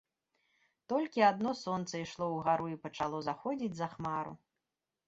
Толькі 0.93 1.25
адно 1.31 1.51
сонца 1.65 1.93
ішло 2.07 2.31
ўгару 2.35 2.65
і 2.73 2.81
пачало 2.87 3.17
заходзіць 3.31 3.75
за 3.83 3.87
хмару. 3.95 4.33